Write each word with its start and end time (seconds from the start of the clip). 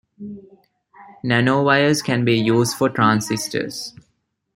Nanowires 1.23 2.03
can 2.03 2.25
be 2.25 2.33
used 2.35 2.75
for 2.75 2.89
transistors. 2.89 3.93